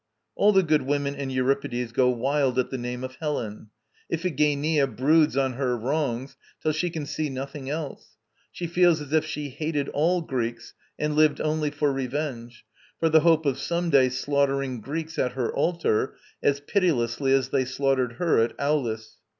[0.35, 3.69] All the good women in Euripides go wild at the name of Helen.
[4.11, 8.17] Iphigenia broods on her wrongs till she can see nothing else;
[8.51, 12.65] she feels as if she hated all Greeks, and lived only for revenge,
[12.99, 17.63] for the hope of some day slaughtering Greeks at her altar, as pitilessly as they
[17.63, 19.17] slaughtered her at Aulis.